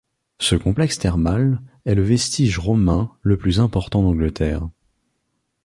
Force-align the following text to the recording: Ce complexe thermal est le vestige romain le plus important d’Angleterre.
Ce 0.39 0.55
complexe 0.55 0.97
thermal 0.97 1.61
est 1.85 1.93
le 1.93 2.01
vestige 2.01 2.57
romain 2.57 3.11
le 3.21 3.37
plus 3.37 3.59
important 3.59 4.01
d’Angleterre. 4.01 4.67